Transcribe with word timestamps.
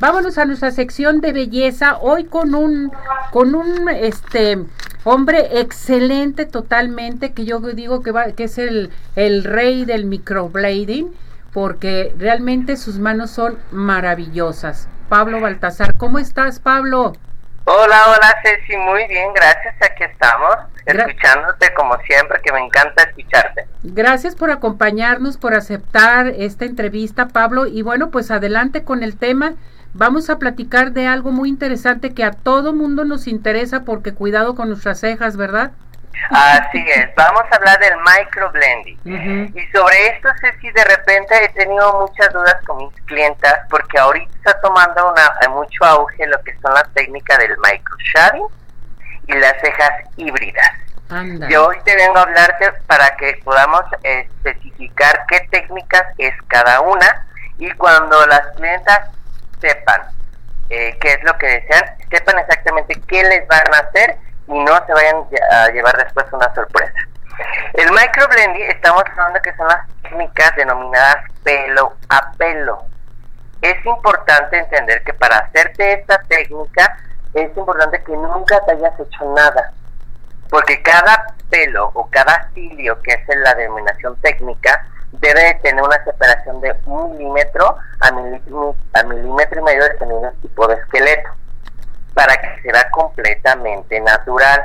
vámonos 0.00 0.38
a 0.38 0.44
nuestra 0.44 0.70
sección 0.70 1.20
de 1.20 1.32
belleza, 1.32 1.98
hoy 1.98 2.24
con 2.24 2.54
un, 2.54 2.92
con 3.30 3.54
un, 3.54 3.88
este, 3.88 4.58
hombre 5.04 5.60
excelente 5.60 6.46
totalmente, 6.46 7.32
que 7.32 7.44
yo 7.44 7.60
digo 7.60 8.02
que, 8.02 8.10
va, 8.10 8.32
que 8.32 8.44
es 8.44 8.58
el, 8.58 8.90
el 9.16 9.44
rey 9.44 9.84
del 9.84 10.06
microblading, 10.06 11.14
porque 11.52 12.14
realmente 12.18 12.76
sus 12.76 12.98
manos 12.98 13.30
son 13.30 13.58
maravillosas. 13.70 14.88
Pablo 15.08 15.40
Baltasar, 15.40 15.92
¿cómo 15.96 16.18
estás, 16.18 16.58
Pablo? 16.58 17.12
Hola, 17.66 17.98
hola 18.08 18.36
Ceci, 18.42 18.76
muy 18.76 19.06
bien, 19.08 19.32
gracias, 19.32 19.74
aquí 19.80 20.04
estamos, 20.04 20.54
escuchándote 20.84 21.72
como 21.72 21.96
siempre, 22.00 22.38
que 22.42 22.52
me 22.52 22.60
encanta 22.60 23.04
escucharte. 23.04 23.66
Gracias 23.82 24.34
por 24.34 24.50
acompañarnos, 24.50 25.38
por 25.38 25.54
aceptar 25.54 26.26
esta 26.26 26.66
entrevista, 26.66 27.28
Pablo, 27.28 27.66
y 27.66 27.80
bueno, 27.80 28.10
pues 28.10 28.30
adelante 28.30 28.84
con 28.84 29.02
el 29.02 29.16
tema. 29.16 29.54
Vamos 29.94 30.28
a 30.28 30.38
platicar 30.38 30.90
de 30.90 31.06
algo 31.06 31.30
muy 31.30 31.48
interesante 31.48 32.14
que 32.14 32.24
a 32.24 32.32
todo 32.32 32.72
mundo 32.72 33.04
nos 33.04 33.28
interesa 33.28 33.84
porque 33.84 34.12
cuidado 34.12 34.56
con 34.56 34.68
nuestras 34.68 34.98
cejas, 34.98 35.36
¿verdad? 35.36 35.70
Así 36.30 36.84
es, 36.96 37.14
vamos 37.16 37.44
a 37.50 37.56
hablar 37.56 37.78
del 37.78 37.94
microblending. 37.98 39.52
Y 39.54 39.66
sobre 39.76 40.08
esto 40.08 40.28
sé 40.40 40.52
si 40.60 40.70
de 40.72 40.84
repente 40.84 41.44
he 41.44 41.48
tenido 41.50 42.00
muchas 42.00 42.32
dudas 42.32 42.56
con 42.66 42.78
mis 42.78 43.00
clientas 43.02 43.54
porque 43.70 43.96
ahorita 43.98 44.34
está 44.36 44.60
tomando 44.60 45.12
una, 45.12 45.48
mucho 45.50 45.84
auge 45.84 46.26
lo 46.26 46.42
que 46.42 46.56
son 46.60 46.74
las 46.74 46.92
técnicas 46.94 47.38
del 47.38 47.56
microshading 47.58 48.46
y 49.28 49.32
las 49.34 49.54
cejas 49.60 49.92
híbridas. 50.16 50.70
Yo 51.48 51.68
hoy 51.68 51.76
te 51.84 51.94
vengo 51.94 52.18
a 52.18 52.22
hablarte 52.22 52.72
para 52.88 53.14
que 53.16 53.40
podamos 53.44 53.82
especificar 54.02 55.24
qué 55.28 55.46
técnicas 55.52 56.02
es 56.18 56.34
cada 56.48 56.80
una 56.80 57.26
y 57.58 57.70
cuando 57.72 58.26
las 58.26 58.48
clientas 58.56 59.13
sepan 59.64 60.02
eh, 60.68 60.96
qué 61.00 61.14
es 61.14 61.24
lo 61.24 61.36
que 61.38 61.46
desean, 61.46 61.96
sepan 62.10 62.38
exactamente 62.38 63.00
qué 63.08 63.22
les 63.24 63.46
van 63.48 63.74
a 63.74 63.78
hacer 63.78 64.16
y 64.46 64.58
no 64.58 64.86
se 64.86 64.92
vayan 64.92 65.16
a 65.50 65.68
llevar 65.68 65.96
después 65.96 66.26
una 66.32 66.52
sorpresa. 66.54 66.94
El 67.74 67.90
microblending 67.90 68.70
estamos 68.70 69.02
hablando 69.10 69.40
que 69.42 69.54
son 69.56 69.66
las 69.68 69.86
técnicas 70.02 70.54
denominadas 70.56 71.16
pelo 71.42 71.94
a 72.08 72.32
pelo. 72.32 72.84
Es 73.60 73.84
importante 73.84 74.58
entender 74.58 75.02
que 75.04 75.14
para 75.14 75.38
hacerte 75.38 75.94
esta 75.94 76.18
técnica 76.28 76.96
es 77.32 77.56
importante 77.56 78.02
que 78.04 78.12
nunca 78.12 78.60
te 78.64 78.72
hayas 78.72 78.98
hecho 79.00 79.32
nada, 79.34 79.72
porque 80.50 80.80
cada 80.82 81.34
pelo 81.50 81.90
o 81.94 82.08
cada 82.10 82.48
cilio, 82.52 83.00
que 83.02 83.14
es 83.14 83.36
la 83.36 83.54
denominación 83.54 84.16
técnica, 84.20 84.86
debe 85.20 85.54
tener 85.62 85.82
una 85.82 86.02
separación 86.04 86.60
de 86.60 86.74
un 86.86 87.16
milímetro 87.16 87.76
a, 88.00 88.12
milímetro, 88.12 88.76
a 88.92 89.02
milímetro 89.04 89.60
y 89.60 89.64
medio 89.64 89.84
dependiendo 89.84 90.28
del 90.28 90.40
tipo 90.40 90.66
de 90.66 90.74
esqueleto 90.74 91.30
para 92.14 92.36
que 92.36 92.62
sea 92.62 92.90
completamente 92.90 94.00
natural. 94.00 94.62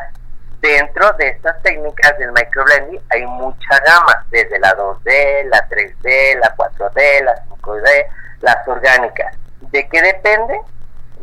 Dentro 0.61 1.13
de 1.13 1.29
estas 1.29 1.61
técnicas 1.61 2.17
del 2.17 2.33
microblending 2.33 3.01
hay 3.11 3.25
mucha 3.25 3.79
gama, 3.85 4.25
desde 4.29 4.59
la 4.59 4.75
2D, 4.75 5.45
la 5.45 5.67
3D, 5.69 6.37
la 6.37 6.53
4D, 6.55 7.23
la 7.23 7.45
5D, 7.45 8.07
las 8.41 8.67
orgánicas. 8.67 9.35
¿De 9.71 9.87
qué 9.87 10.01
depende? 10.01 10.59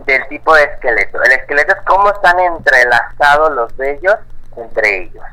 Del 0.07 0.27
tipo 0.29 0.55
de 0.55 0.65
esqueleto. 0.65 1.23
El 1.23 1.33
esqueleto 1.33 1.75
es 1.75 1.83
cómo 1.83 2.11
están 2.11 2.41
entrelazados 2.41 3.53
los 3.53 3.77
vellos 3.77 4.17
entre 4.57 5.03
ellos. 5.03 5.25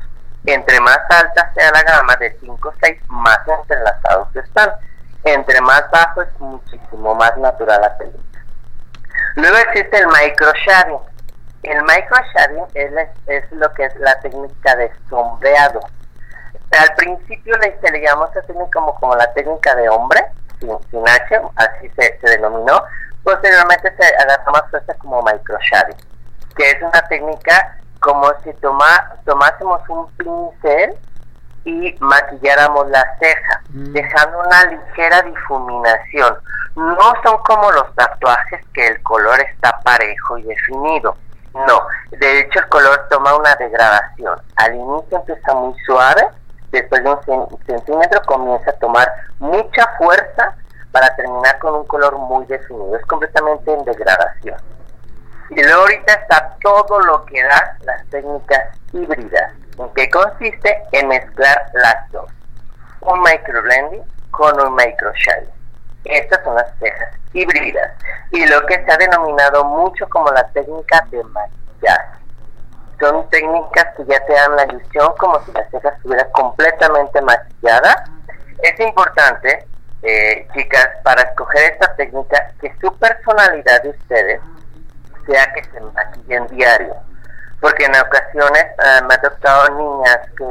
Entre 0.46 0.78
más 0.80 0.98
alta 1.08 1.52
sea 1.54 1.70
la 1.70 1.82
gama 1.82 2.16
de 2.16 2.36
5 2.40 2.68
o 2.68 2.72
6, 2.82 3.00
más 3.08 3.38
entrelazados 3.46 4.28
están. 4.36 4.72
Entre 5.24 5.60
más 5.62 5.90
bajo 5.90 6.22
es 6.22 6.28
muchísimo 6.38 7.14
más 7.14 7.36
natural 7.38 7.80
la 7.80 7.96
película. 7.96 8.44
Luego 9.36 9.56
existe 9.56 9.98
el 9.98 10.06
microshading. 10.06 10.98
El 11.62 11.82
microshading 11.82 12.64
es, 12.74 13.08
es 13.26 13.52
lo 13.52 13.72
que 13.72 13.86
es 13.86 13.96
la 13.96 14.20
técnica 14.20 14.76
de 14.76 14.92
sombreado. 15.08 15.80
Al 16.78 16.94
principio 16.96 17.56
le, 17.58 17.78
se 17.80 17.90
técnica 17.90 18.70
como, 18.72 18.94
como 18.96 19.16
la 19.16 19.32
técnica 19.32 19.74
de 19.76 19.88
hombre, 19.88 20.20
sin, 20.60 21.08
H, 21.08 21.40
así 21.56 21.90
se, 21.96 22.18
denominó. 22.22 22.82
Posteriormente 23.22 23.94
se 23.96 24.06
agarró 24.16 24.52
más 24.52 24.70
fuerza 24.70 24.92
como 24.94 25.22
microshading, 25.22 25.96
que 26.56 26.70
es 26.70 26.82
una 26.82 27.00
técnica 27.08 27.78
como 28.04 28.30
si 28.44 28.52
toma, 28.54 29.16
tomásemos 29.24 29.80
un 29.88 30.06
pincel 30.12 30.94
y 31.64 31.96
maquilláramos 31.98 32.88
la 32.90 33.04
ceja, 33.18 33.62
mm. 33.70 33.92
dejando 33.92 34.38
una 34.40 34.64
ligera 34.66 35.22
difuminación 35.22 36.36
no 36.76 37.12
son 37.22 37.38
como 37.38 37.70
los 37.70 37.94
tatuajes 37.94 38.60
que 38.72 38.86
el 38.86 39.02
color 39.02 39.40
está 39.40 39.78
parejo 39.80 40.38
y 40.38 40.42
definido. 40.42 41.16
No, 41.54 41.86
de 42.10 42.40
hecho 42.40 42.58
el 42.58 42.68
color 42.68 43.06
toma 43.10 43.36
una 43.36 43.54
degradación. 43.54 44.40
Al 44.56 44.74
inicio 44.74 45.18
empieza 45.18 45.54
muy 45.54 45.74
suave, 45.86 46.26
después 46.72 47.04
de 47.04 47.10
un 47.10 47.58
centímetro 47.64 48.20
comienza 48.26 48.70
a 48.70 48.78
tomar 48.78 49.08
mucha 49.38 49.86
fuerza 49.98 50.56
para 50.90 51.14
terminar 51.14 51.58
con 51.60 51.74
un 51.74 51.86
color 51.86 52.18
muy 52.18 52.44
definido. 52.46 52.96
Es 52.96 53.06
completamente 53.06 53.72
en 53.72 53.84
degradación. 53.84 54.56
Y 55.50 55.62
luego 55.62 55.82
ahorita 55.82 56.12
está 56.14 56.56
todo 56.60 56.98
lo 57.00 57.24
que 57.26 57.40
da 57.40 57.76
híbridas, 58.92 59.52
en 59.78 59.88
que 59.94 60.10
consiste 60.10 60.82
en 60.92 61.08
mezclar 61.08 61.56
las 61.74 62.10
dos. 62.12 62.30
Un 63.00 63.20
microblending 63.22 64.02
con 64.30 64.60
un 64.60 64.74
microshading. 64.74 65.50
Estas 66.04 66.42
son 66.44 66.54
las 66.54 66.66
cejas 66.78 67.14
híbridas 67.32 67.92
y 68.30 68.46
lo 68.46 68.64
que 68.66 68.82
se 68.84 68.92
ha 68.92 68.96
denominado 68.96 69.64
mucho 69.64 70.08
como 70.08 70.30
la 70.30 70.46
técnica 70.48 71.06
de 71.10 71.22
maquillaje. 71.24 72.18
Son 73.00 73.28
técnicas 73.30 73.86
que 73.96 74.04
ya 74.06 74.24
te 74.24 74.32
dan 74.32 74.56
la 74.56 74.64
ilusión 74.66 75.12
como 75.18 75.42
si 75.44 75.52
la 75.52 75.68
ceja 75.70 75.88
estuviera 75.90 76.30
completamente 76.30 77.20
maquillada. 77.22 78.04
Es 78.62 78.78
importante, 78.80 79.66
eh, 80.02 80.46
chicas, 80.54 80.88
para 81.02 81.22
escoger 81.22 81.72
esta 81.72 81.94
técnica, 81.96 82.52
que 82.60 82.72
su 82.80 82.96
personalidad 82.98 83.82
de 83.82 83.90
ustedes 83.90 84.40
sea 85.26 85.52
que 85.54 85.64
se 85.64 85.80
maquillen 85.80 86.46
diario. 86.48 86.94
Porque 87.64 87.86
en 87.86 87.96
ocasiones 87.96 88.62
eh, 88.62 89.00
me 89.08 89.14
ha 89.14 89.20
tocado 89.22 89.70
niñas 89.70 90.18
que 90.36 90.44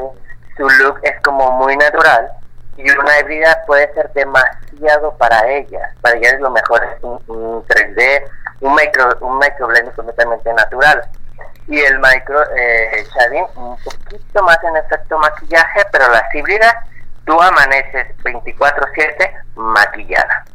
su 0.57 0.67
look 0.67 0.99
es 1.03 1.13
como 1.21 1.51
muy 1.51 1.77
natural 1.77 2.27
y 2.75 2.89
una 2.89 3.19
híbrida 3.19 3.63
puede 3.67 3.93
ser 3.93 4.11
demasiado 4.13 5.15
para 5.19 5.47
ella. 5.47 5.91
Para 6.01 6.15
ella 6.15 6.31
es 6.31 6.39
lo 6.39 6.49
mejor 6.49 6.83
es 6.83 7.03
un, 7.03 7.63
3D, 7.67 8.23
un 8.61 8.73
micro, 8.73 9.15
un 9.21 9.37
microblending 9.37 9.93
completamente 9.93 10.51
natural. 10.53 11.03
Y 11.67 11.79
el 11.81 11.99
micro 11.99 12.41
eh, 12.55 13.05
un 13.57 13.77
poquito 13.83 14.41
más 14.41 14.57
en 14.63 14.77
efecto 14.77 15.19
maquillaje, 15.19 15.81
pero 15.91 16.09
las 16.09 16.33
híbridas 16.33 16.73
tú 17.27 17.39
amaneces 17.39 18.07
24/7 18.23 19.33
maquillada. 19.53 20.45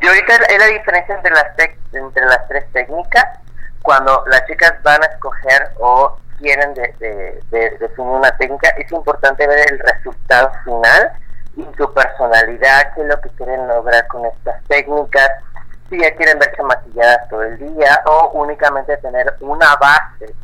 Y 0.00 0.06
ahorita 0.06 0.34
es 0.36 0.58
la 0.60 0.66
diferencia 0.66 1.16
entre 1.16 1.32
las, 1.32 1.46
entre 1.92 2.26
las 2.26 2.46
tres 2.46 2.64
técnicas. 2.72 3.24
Cuando 3.86 4.24
las 4.26 4.44
chicas 4.46 4.82
van 4.82 5.00
a 5.00 5.06
escoger 5.06 5.70
o 5.78 6.18
quieren 6.40 6.74
de, 6.74 7.40
definir 7.78 8.10
una 8.10 8.36
técnica, 8.36 8.68
es 8.70 8.90
importante 8.90 9.46
ver 9.46 9.60
el 9.70 9.78
resultado 9.78 10.50
final 10.64 11.12
y 11.54 11.64
su 11.76 11.94
personalidad, 11.94 12.92
qué 12.96 13.02
es 13.02 13.06
lo 13.06 13.20
que 13.20 13.30
quieren 13.30 13.68
lograr 13.68 14.04
con 14.08 14.26
estas 14.26 14.60
técnicas, 14.64 15.30
si 15.88 16.00
ya 16.00 16.12
quieren 16.16 16.36
verse 16.40 16.64
maquilladas 16.64 17.28
todo 17.28 17.44
el 17.44 17.58
día 17.58 18.02
o 18.06 18.30
únicamente 18.30 18.96
tener 18.96 19.32
una 19.38 19.76
base 19.76 20.34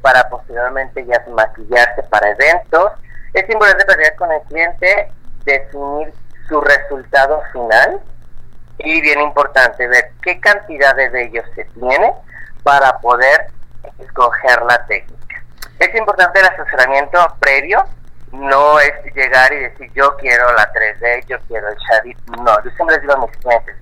para 0.00 0.28
posteriormente 0.28 1.04
ya 1.04 1.20
maquillarse 1.30 2.04
para 2.04 2.30
eventos. 2.30 2.92
Es 3.32 3.50
importante 3.50 3.84
ver 3.96 4.14
con 4.14 4.30
el 4.30 4.40
cliente, 4.42 5.10
definir 5.44 6.14
su 6.46 6.60
resultado 6.60 7.42
final 7.52 8.00
y 8.78 9.00
bien 9.00 9.20
importante 9.20 9.84
ver 9.88 10.12
qué 10.22 10.38
cantidad 10.38 10.94
de 10.94 11.24
ellos 11.24 11.44
se 11.56 11.64
tiene 11.64 12.14
para 12.64 12.98
poder 12.98 13.46
escoger 14.00 14.62
la 14.62 14.84
técnica. 14.86 15.42
Es 15.78 15.94
importante 15.94 16.40
el 16.40 16.46
asesoramiento 16.46 17.18
previo 17.38 17.84
no 18.34 18.80
es 18.80 18.92
llegar 19.14 19.52
y 19.52 19.60
decir 19.60 19.92
yo 19.94 20.16
quiero 20.16 20.52
la 20.54 20.72
3D, 20.72 21.24
yo 21.26 21.38
quiero 21.46 21.68
el 21.68 21.76
Shadit. 21.76 22.18
No, 22.38 22.62
yo 22.64 22.70
siempre 22.72 22.96
les 22.96 23.02
digo 23.02 23.14
a 23.14 23.26
mis 23.26 23.36
clientes, 23.38 23.76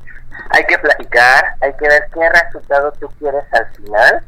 hay 0.51 0.65
que 0.67 0.79
platicar, 0.79 1.55
hay 1.61 1.73
que 1.75 1.89
ver 1.89 2.07
qué 2.13 2.29
resultado 2.29 2.93
tú 3.01 3.09
quieres 3.19 3.45
al 3.53 3.67
final, 3.75 4.25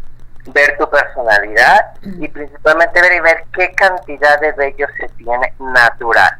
ver 0.46 0.76
tu 0.78 0.88
personalidad 0.88 1.92
y 2.02 2.28
principalmente 2.28 3.00
ver 3.00 3.12
y 3.12 3.20
ver 3.20 3.44
qué 3.52 3.72
cantidad 3.72 4.40
de 4.40 4.52
vello 4.52 4.86
se 4.98 5.08
tiene 5.10 5.52
natural. 5.58 6.38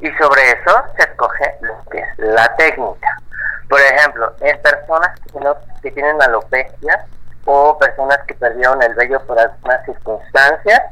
Y 0.00 0.10
sobre 0.12 0.42
eso 0.50 0.82
se 0.96 1.02
escoge 1.02 1.54
lo 1.60 1.84
que 1.90 1.98
es 1.98 2.18
la 2.18 2.54
técnica. 2.56 3.18
Por 3.70 3.80
ejemplo, 3.80 4.34
en 4.40 4.60
personas 4.60 5.18
que, 5.20 5.40
no, 5.40 5.56
que 5.80 5.90
tienen 5.92 6.20
alopecia 6.20 7.06
o 7.46 7.78
personas 7.78 8.18
que 8.26 8.34
perdieron 8.34 8.82
el 8.82 8.94
vello 8.94 9.24
por 9.26 9.38
algunas 9.38 9.84
circunstancias, 9.86 10.82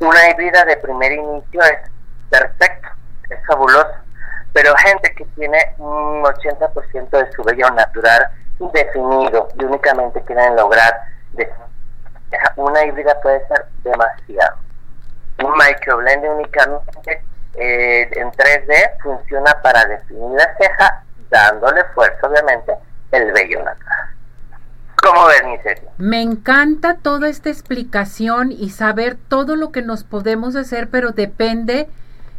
una 0.00 0.28
híbrida 0.30 0.64
de 0.66 0.76
primer 0.76 1.12
inicio 1.12 1.62
es 1.62 1.78
perfecto, 2.28 2.88
es 3.30 3.38
fabuloso, 3.46 3.94
pero 4.52 4.74
gente 4.76 5.14
que 5.14 5.24
tiene 5.36 5.74
un 5.78 6.22
80% 6.24 7.10
de 7.10 7.32
su 7.32 7.42
vello 7.42 7.70
natural 7.70 8.28
definido 8.72 9.48
y 9.58 9.64
únicamente 9.64 10.20
quieren 10.22 10.56
lograr 10.56 10.92
una 12.56 12.84
híbrida 12.84 13.18
puede 13.20 13.46
ser 13.46 13.66
demasiado. 13.82 14.56
Un 15.42 15.52
microblending 15.52 16.30
únicamente 16.30 17.22
eh, 17.54 18.10
en 18.12 18.30
3D 18.32 19.00
funciona 19.02 19.56
para 19.62 19.84
definir 19.86 20.30
la 20.32 20.56
ceja, 20.56 21.04
dándole 21.30 21.84
fuerza, 21.94 22.26
obviamente, 22.26 22.72
el 23.12 23.32
vello 23.32 23.62
natural. 23.62 24.08
¿Cómo 25.02 25.26
ves, 25.26 25.42
mi 25.46 25.58
serie? 25.58 25.88
Me 25.98 26.22
encanta 26.22 26.96
toda 26.96 27.28
esta 27.28 27.50
explicación 27.50 28.50
y 28.50 28.70
saber 28.70 29.16
todo 29.28 29.54
lo 29.56 29.70
que 29.70 29.82
nos 29.82 30.04
podemos 30.04 30.56
hacer, 30.56 30.88
pero 30.88 31.12
depende 31.12 31.88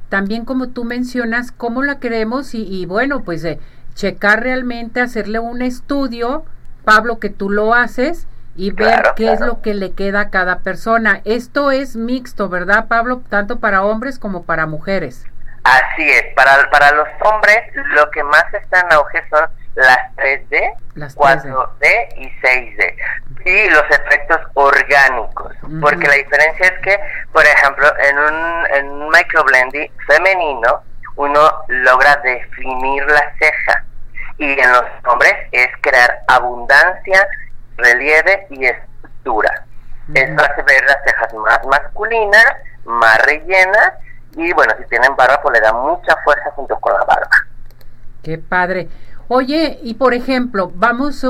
también, 0.09 0.44
como 0.44 0.69
tú 0.69 0.83
mencionas, 0.83 1.51
cómo 1.51 1.83
la 1.83 2.00
queremos 2.00 2.53
y, 2.53 2.86
bueno, 2.86 3.24
pues 3.24 3.44
eh, 3.45 3.59
checar 3.94 4.41
realmente, 4.41 5.01
hacerle 5.01 5.39
un 5.39 5.62
estudio, 5.62 6.44
Pablo, 6.83 7.19
que 7.19 7.30
tú 7.30 7.50
lo 7.50 7.75
haces 7.75 8.27
y 8.56 8.71
ver 8.71 9.03
qué 9.15 9.31
es 9.31 9.39
lo 9.39 9.62
que 9.62 9.74
le 9.74 9.92
queda 9.92 10.21
a 10.21 10.30
cada 10.30 10.59
persona. 10.59 11.21
Esto 11.25 11.71
es 11.71 11.95
mixto, 11.95 12.50
¿verdad, 12.50 12.88
Pablo? 12.88 13.21
Tanto 13.30 13.59
para 13.59 13.83
hombres 13.83 14.19
como 14.19 14.44
para 14.44 14.65
mujeres. 14.65 15.25
Así 15.63 16.09
es, 16.09 16.33
para, 16.35 16.69
para 16.69 16.91
los 16.91 17.07
hombres 17.21 17.59
lo 17.95 18.09
que 18.11 18.23
más 18.23 18.45
está 18.53 18.79
en 18.79 18.94
auge 18.94 19.23
son 19.29 19.50
las 19.75 19.97
3D, 20.15 20.73
las 20.95 21.15
4D 21.15 22.07
y 22.17 22.29
6D. 22.41 22.95
Y 23.45 23.69
los 23.69 23.83
efectos 23.89 24.39
orgánicos, 24.53 25.56
porque 25.81 26.07
la 26.07 26.15
diferencia 26.15 26.65
es 26.65 26.79
que, 26.81 27.00
por 27.31 27.45
ejemplo, 27.45 27.88
en 28.00 28.19
un, 28.19 28.67
en 28.73 28.89
un 28.89 29.09
microblending 29.09 29.91
femenino, 30.07 30.83
uno 31.15 31.51
logra 31.67 32.17
definir 32.17 33.06
la 33.06 33.33
ceja 33.39 33.85
y 34.38 34.59
en 34.59 34.71
los 34.71 34.85
hombres 35.06 35.33
es 35.51 35.69
crear 35.81 36.19
abundancia, 36.27 37.27
relieve 37.77 38.47
y 38.50 38.65
estructura. 38.65 39.65
Esto 40.13 40.44
hace 40.44 40.63
ver 40.63 40.83
las 40.85 40.97
cejas 41.06 41.33
más 41.33 41.59
masculinas, 41.65 42.56
más 42.85 43.17
rellenas 43.25 43.94
y 44.35 44.53
bueno, 44.53 44.73
si 44.77 44.85
tienen 44.87 45.15
barba 45.15 45.41
pues 45.41 45.59
le 45.59 45.61
da 45.61 45.73
mucha 45.73 46.15
fuerza 46.23 46.51
junto 46.51 46.75
con 46.79 46.93
la 46.93 47.03
barba. 47.05 47.29
Qué 48.23 48.37
padre. 48.37 48.89
Oye, 49.27 49.79
y 49.83 49.93
por 49.93 50.13
ejemplo, 50.13 50.71
vamos 50.73 51.25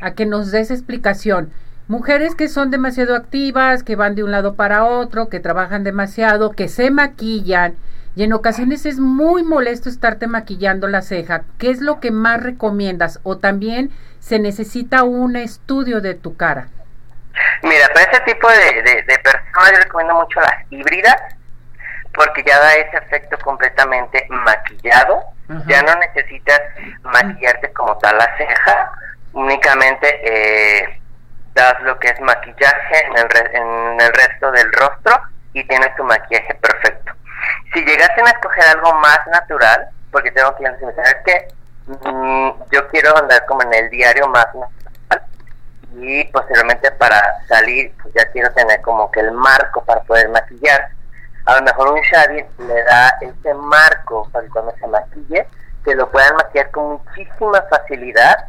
a 0.00 0.10
que 0.12 0.26
nos 0.26 0.50
des 0.50 0.70
explicación. 0.70 1.52
Mujeres 1.88 2.34
que 2.34 2.48
son 2.48 2.70
demasiado 2.70 3.14
activas, 3.14 3.84
que 3.84 3.94
van 3.94 4.16
de 4.16 4.24
un 4.24 4.32
lado 4.32 4.54
para 4.54 4.84
otro, 4.84 5.28
que 5.28 5.38
trabajan 5.38 5.84
demasiado, 5.84 6.50
que 6.50 6.68
se 6.68 6.90
maquillan 6.90 7.76
y 8.16 8.24
en 8.24 8.32
ocasiones 8.32 8.86
es 8.86 8.98
muy 8.98 9.44
molesto 9.44 9.90
estarte 9.90 10.26
maquillando 10.26 10.88
la 10.88 11.02
ceja. 11.02 11.42
¿Qué 11.58 11.70
es 11.70 11.82
lo 11.82 12.00
que 12.00 12.10
más 12.10 12.42
recomiendas? 12.42 13.20
O 13.24 13.36
también 13.36 13.90
se 14.20 14.38
necesita 14.38 15.02
un 15.02 15.36
estudio 15.36 16.00
de 16.00 16.14
tu 16.14 16.34
cara. 16.34 16.68
Mira, 17.62 17.86
para 17.92 18.10
ese 18.10 18.20
tipo 18.22 18.48
de, 18.48 19.02
de 19.06 19.18
personas 19.18 19.70
yo 19.70 19.78
recomiendo 19.82 20.14
mucho 20.14 20.40
las 20.40 20.54
híbridas 20.70 21.35
porque 22.16 22.42
ya 22.44 22.58
da 22.58 22.74
ese 22.74 22.96
efecto 22.96 23.38
completamente 23.38 24.26
maquillado. 24.30 25.22
Ya 25.66 25.80
no 25.82 25.94
necesitas 25.96 26.60
maquillarte 27.02 27.72
como 27.72 27.96
tal 27.98 28.18
la 28.18 28.36
ceja, 28.36 28.90
únicamente 29.32 30.08
eh, 30.24 31.00
das 31.54 31.80
lo 31.82 31.96
que 32.00 32.08
es 32.08 32.20
maquillaje 32.20 33.06
en 33.06 33.16
el, 33.16 33.26
en 33.54 34.00
el 34.00 34.12
resto 34.12 34.50
del 34.50 34.72
rostro 34.72 35.20
y 35.52 35.62
tienes 35.68 35.94
tu 35.94 36.02
maquillaje 36.02 36.52
perfecto. 36.54 37.12
Si 37.72 37.84
llegasen 37.84 38.26
a 38.26 38.30
escoger 38.30 38.64
algo 38.74 38.92
más 38.94 39.20
natural, 39.30 39.88
porque 40.10 40.32
tengo 40.32 40.56
que 40.56 40.64
decir 40.68 41.16
que 41.24 41.48
mm, 41.86 42.50
yo 42.72 42.88
quiero 42.88 43.16
andar 43.16 43.46
como 43.46 43.62
en 43.62 43.74
el 43.74 43.90
diario 43.90 44.26
más 44.26 44.46
natural 44.46 45.28
y 45.98 46.24
posteriormente 46.24 46.90
para 46.92 47.22
salir 47.46 47.94
pues 48.02 48.12
ya 48.14 48.30
quiero 48.32 48.52
tener 48.52 48.80
como 48.80 49.10
que 49.12 49.20
el 49.20 49.30
marco 49.30 49.84
para 49.84 50.02
poder 50.02 50.28
maquillar 50.28 50.95
a 51.46 51.54
lo 51.56 51.62
mejor 51.62 51.92
un 51.92 52.00
shading 52.00 52.46
le 52.58 52.82
da 52.84 53.08
ese 53.20 53.54
marco 53.54 54.28
para 54.32 54.44
que 54.44 54.50
cuando 54.50 54.74
se 54.78 54.86
maquille, 54.88 55.46
que 55.84 55.94
lo 55.94 56.10
puedan 56.10 56.34
maquillar 56.34 56.70
con 56.72 56.92
muchísima 56.92 57.62
facilidad, 57.70 58.48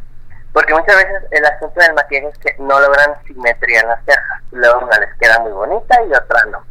porque 0.52 0.74
muchas 0.74 0.96
veces 0.96 1.22
el 1.30 1.44
asunto 1.44 1.80
del 1.80 1.94
maquillaje 1.94 2.28
es 2.28 2.38
que 2.38 2.56
no 2.58 2.80
logran 2.80 3.14
simetría 3.24 3.80
en 3.80 3.88
las 3.88 4.04
cejas, 4.04 4.42
luego 4.50 4.80
una 4.80 4.98
les 4.98 5.14
queda 5.14 5.38
muy 5.40 5.52
bonita 5.52 6.02
y 6.02 6.12
otra 6.12 6.44
no. 6.46 6.64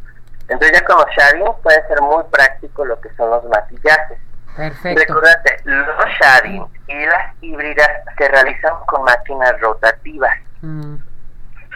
Entonces 0.48 0.78
ya 0.78 0.84
como 0.84 1.04
shading 1.16 1.46
puede 1.62 1.86
ser 1.88 2.00
muy 2.02 2.22
práctico 2.24 2.84
lo 2.84 3.00
que 3.00 3.08
son 3.16 3.30
los 3.30 3.44
maquillajes. 3.44 4.18
Perfecto. 4.54 5.00
Recuérdate, 5.00 5.56
los 5.64 6.08
shading 6.20 6.66
y 6.88 7.06
las 7.06 7.34
híbridas 7.40 7.88
se 8.18 8.28
realizan 8.28 8.74
con 8.86 9.04
máquinas 9.04 9.58
rotativas. 9.60 10.34
Mm. 10.60 10.96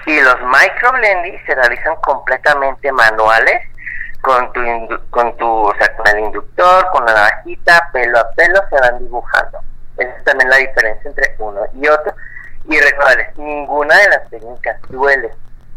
Y 0.05 0.21
los 0.21 0.37
microblending 0.43 1.47
se 1.47 1.55
realizan 1.55 1.95
completamente 1.97 2.91
manuales 2.91 3.63
con 4.23 4.53
tu, 4.53 4.61
con 5.11 5.37
tu, 5.37 5.47
o 5.47 5.75
sea, 5.77 5.95
con 5.97 6.07
el 6.07 6.21
inductor, 6.21 6.89
con 6.93 7.05
la 7.05 7.13
navajita, 7.13 7.91
pelo 7.93 8.19
a 8.19 8.31
pelo 8.31 8.61
se 8.71 8.81
van 8.81 8.99
dibujando. 9.01 9.59
Esa 9.97 10.17
es 10.17 10.25
también 10.25 10.49
la 10.49 10.57
diferencia 10.57 11.09
entre 11.09 11.35
uno 11.39 11.61
y 11.75 11.89
otro. 11.89 12.15
Y 12.69 12.81
recuerden, 12.81 13.27
ninguna 13.37 13.97
de 13.99 14.09
las 14.09 14.31
técnicas 14.31 14.81
duele. 14.89 15.31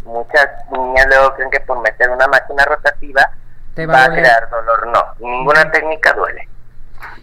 Muchas 0.06 0.48
niñas 0.72 1.08
luego 1.08 1.34
creen 1.34 1.50
que 1.50 1.60
por 1.62 1.82
meter 1.82 2.10
una 2.12 2.28
máquina 2.28 2.64
rotativa 2.66 3.32
va, 3.80 4.04
a, 4.06 4.10
crear 4.10 4.50
dolor. 4.52 4.88
No, 4.88 5.04
ninguna 5.20 5.72
técnica 5.72 6.14
duele. 6.14 6.48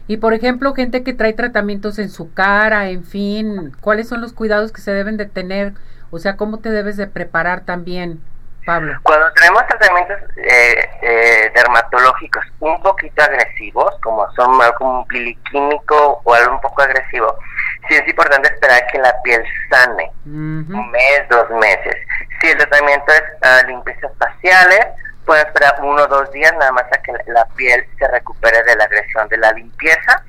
Y 0.09 0.17
por 0.17 0.35
ejemplo, 0.35 0.75
gente 0.75 1.05
que 1.05 1.15
trae 1.15 1.33
tratamientos 1.33 2.01
en 2.01 2.11
su 2.11 2.35
cara, 2.35 2.89
en 2.89 3.05
fin, 3.05 3.73
¿cuáles 3.81 4.09
son 4.09 4.21
los 4.21 4.33
cuidados 4.33 4.73
que 4.73 4.81
se 4.81 4.93
deben 4.93 5.17
de 5.17 5.27
tener? 5.27 5.75
O 6.11 6.19
sea, 6.19 6.37
¿cómo 6.37 6.59
te 6.59 6.71
debes 6.71 6.97
de 6.97 7.07
preparar 7.07 7.61
también? 7.61 8.21
Pablo. 8.64 8.97
Cuando 9.03 9.32
tenemos 9.32 9.67
tratamientos 9.67 10.19
eh, 10.37 10.88
eh, 11.03 11.53
dermatológicos 11.55 12.44
un 12.61 12.81
poquito 12.82 13.23
agresivos, 13.23 13.94
como 14.03 14.31
son 14.32 14.59
como 14.79 15.00
un 15.00 15.06
piliquímico 15.06 16.20
o 16.25 16.35
algo 16.35 16.55
un 16.55 16.61
poco 16.61 16.82
agresivo, 16.82 17.37
sí 17.88 17.94
es 17.94 18.06
importante 18.09 18.49
esperar 18.53 18.87
que 18.93 18.99
la 18.99 19.14
piel 19.23 19.44
sane, 19.70 20.11
un 20.25 20.91
mes, 20.91 21.29
dos 21.29 21.50
meses. 21.50 21.97
Si 22.41 22.49
el 22.49 22.59
tratamiento 22.59 23.12
es 23.12 23.23
uh, 23.43 23.67
limpiezas 23.67 24.12
faciales, 24.19 24.87
pueden 25.26 25.47
esperar 25.47 25.75
uno 25.81 26.03
o 26.03 26.06
dos 26.06 26.31
días 26.32 26.53
nada 26.58 26.73
más 26.73 26.85
a 26.85 27.03
que 27.03 27.12
la 27.26 27.44
piel 27.56 27.87
se 27.99 28.08
recupere 28.08 28.62
de 28.65 28.76
la 28.76 28.85
agresión 28.85 29.29
de 29.29 29.38
la 29.38 29.53
limpieza 29.53 30.25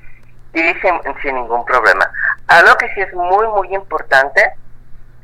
y 0.52 0.60
sin, 0.74 1.00
sin 1.22 1.34
ningún 1.34 1.64
problema. 1.64 2.08
Algo 2.48 2.76
que 2.76 2.88
sí 2.94 3.00
es 3.00 3.12
muy, 3.14 3.46
muy 3.48 3.74
importante 3.74 4.52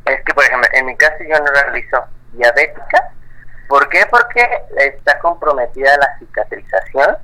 es 0.07 0.25
que, 0.25 0.35
por 0.35 0.45
ejemplo, 0.45 0.69
en 0.73 0.87
mi 0.87 0.97
caso 0.97 1.17
yo 1.21 1.39
no 1.39 1.53
realizo 1.53 2.05
diabética. 2.33 3.13
¿Por 3.69 3.89
qué? 3.89 4.07
Porque 4.11 4.47
está 4.77 5.19
comprometida 5.21 5.97
la 5.99 6.19
cicatrización. 6.19 7.17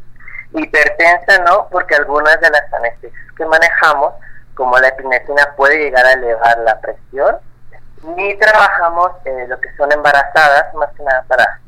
Hipertensa 0.52 1.38
no, 1.44 1.68
porque 1.70 1.96
algunas 1.96 2.40
de 2.40 2.50
las 2.50 2.72
anestesias 2.72 3.22
que 3.36 3.44
manejamos, 3.44 4.14
como 4.54 4.78
la 4.78 4.88
epinefrina, 4.88 5.54
puede 5.56 5.78
llegar 5.78 6.06
a 6.06 6.12
elevar 6.12 6.58
la 6.58 6.80
presión. 6.80 7.36
Ni 8.16 8.36
trabajamos 8.38 9.10
eh, 9.25 9.46
lo 9.48 9.60
que 9.60 9.75
son 9.76 9.90
embarazadas, 9.90 10.72
más 10.75 10.90
que 10.96 11.02
nada 11.02 11.25
para, 11.26 11.60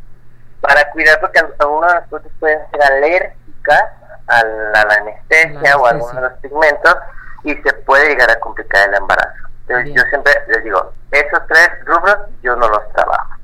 para 0.60 0.90
cuidar, 0.90 1.18
porque 1.20 1.40
algunos 1.58 1.92
de 1.92 2.00
nosotros 2.00 2.32
pueden 2.38 2.60
ser 2.70 2.82
alérgicas 2.82 3.84
a 4.28 4.44
la, 4.44 4.82
anestesia 4.82 5.76
o 5.76 5.86
a 5.86 5.90
algunos 5.90 6.14
de 6.14 6.20
los 6.20 6.32
pigmentos 6.34 6.96
y 7.44 7.54
se 7.54 7.72
puede 7.84 8.10
llegar 8.10 8.30
a 8.30 8.38
complicar 8.38 8.88
el 8.88 8.94
embarazo. 8.94 9.47
Yo 9.68 10.02
siempre 10.10 10.32
les 10.48 10.64
digo, 10.64 10.92
esos 11.10 11.46
tres 11.46 11.70
rubros 11.84 12.16
yo 12.42 12.56
no 12.56 12.68
los 12.68 12.92
trabajo. 12.94 13.34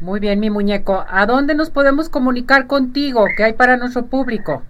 Muy 0.00 0.18
bien, 0.18 0.40
mi 0.40 0.50
muñeco. 0.50 1.04
¿A 1.08 1.26
dónde 1.26 1.54
nos 1.54 1.70
podemos 1.70 2.08
comunicar 2.08 2.66
contigo? 2.66 3.24
¿Qué 3.36 3.44
hay 3.44 3.52
para 3.52 3.76
nuestro 3.76 4.06
público? 4.06 4.64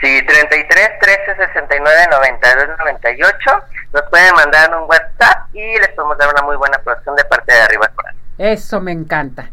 Sí, 0.00 0.24
33 0.24 0.90
13 1.00 1.36
69 1.36 1.90
92 2.10 2.78
98. 2.78 3.50
Nos 3.92 4.02
pueden 4.10 4.34
mandar 4.34 4.72
un 4.76 4.88
WhatsApp 4.88 5.48
y 5.52 5.78
les 5.78 5.88
podemos 5.88 6.16
dar 6.18 6.28
una 6.32 6.42
muy 6.42 6.56
buena 6.56 6.78
producción 6.78 7.16
de 7.16 7.24
parte 7.24 7.52
de 7.52 7.60
arriba 7.60 7.88
coral. 7.96 8.14
Eso 8.38 8.80
me 8.80 8.92
encanta. 8.92 9.50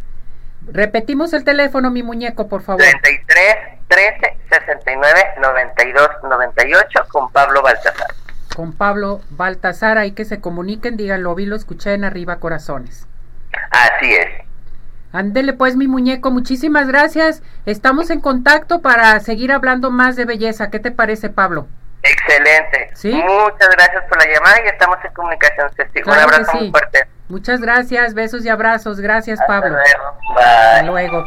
Repetimos 0.71 1.33
el 1.33 1.43
teléfono, 1.43 1.89
mi 1.89 2.03
muñeco, 2.03 2.47
por 2.47 2.61
favor. 2.61 2.83
33 2.83 3.55
13 3.87 4.37
69 4.49 5.19
92 5.41 6.09
98 6.23 7.05
con 7.09 7.31
Pablo 7.31 7.63
Baltasar 7.63 8.22
con 8.55 8.73
Pablo 8.73 9.21
Baltasar, 9.31 9.97
ahí 9.97 10.11
que 10.11 10.25
se 10.25 10.39
comuniquen, 10.39 10.97
díganlo, 10.97 11.35
vi, 11.35 11.45
lo 11.45 11.55
escuché 11.55 11.93
en 11.93 12.03
arriba 12.03 12.37
corazones. 12.37 13.07
Así 13.71 14.13
es. 14.13 14.27
Ándele 15.11 15.53
pues 15.53 15.75
mi 15.75 15.87
muñeco, 15.87 16.31
muchísimas 16.31 16.87
gracias. 16.87 17.43
Estamos 17.67 18.09
en 18.09 18.19
contacto 18.19 18.81
para 18.81 19.19
seguir 19.19 19.51
hablando 19.51 19.91
más 19.91 20.15
de 20.15 20.25
belleza. 20.25 20.71
¿Qué 20.71 20.79
te 20.79 20.89
parece, 20.89 21.29
Pablo? 21.29 21.67
Excelente. 22.01 22.89
¿Sí? 22.95 23.13
Muchas 23.13 23.69
gracias 23.69 24.03
por 24.09 24.17
la 24.17 24.33
llamada 24.33 24.57
y 24.65 24.69
estamos 24.69 24.97
en 25.03 25.13
comunicación. 25.13 25.69
Un 26.05 26.13
abrazo 26.13 26.57
muy 26.57 26.71
fuerte. 26.71 27.07
Muchas 27.29 27.61
gracias, 27.61 28.13
besos 28.13 28.43
y 28.43 28.49
abrazos. 28.49 28.99
Gracias, 28.99 29.39
Pablo. 29.47 29.69
Luego. 29.69 30.39
Hasta 30.39 30.83
luego. 30.83 31.21